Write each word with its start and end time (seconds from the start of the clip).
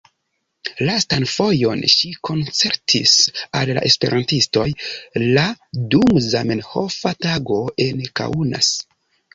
Lastan 0.85 1.25
fojon 1.31 1.83
ŝi 1.95 2.09
koncertis 2.29 3.13
al 3.61 3.73
la 3.79 3.85
esperantistoj 3.91 4.67
la 5.37 5.45
dum 5.95 6.23
Zamenhofa 6.33 7.17
Tago 7.29 7.65
en 7.89 8.05
Kaunas. 8.23 8.75